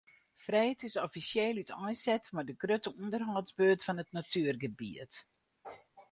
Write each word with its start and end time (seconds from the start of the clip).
Freed 0.43 0.79
is 0.87 0.95
offisjeel 1.07 1.59
úteinset 1.63 2.25
mei 2.37 2.45
de 2.47 2.53
grutte 2.63 2.91
ûnderhâldsbeurt 3.03 3.81
fan 3.85 4.01
it 4.03 4.13
natuergebiet. 4.17 5.13